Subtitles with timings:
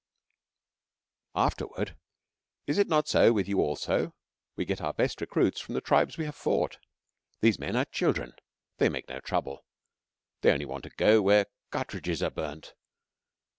[1.35, 1.95] "Afterward
[2.65, 4.15] is it not so with you also?
[4.55, 6.79] we get our best recruits from the tribes we have fought.
[7.41, 8.33] These men are children.
[8.77, 9.63] They make no trouble.
[10.41, 12.73] They only want to go where cartridges are burnt.